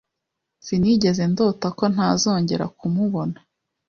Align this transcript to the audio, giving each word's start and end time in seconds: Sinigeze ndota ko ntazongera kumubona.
Sinigeze 0.65 1.23
ndota 1.31 1.67
ko 1.77 1.83
ntazongera 1.93 2.65
kumubona. 2.77 3.37